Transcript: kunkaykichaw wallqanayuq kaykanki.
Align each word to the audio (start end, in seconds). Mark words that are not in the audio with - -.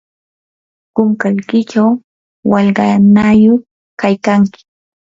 kunkaykichaw 0.95 1.89
wallqanayuq 2.51 3.61
kaykanki. 3.99 4.59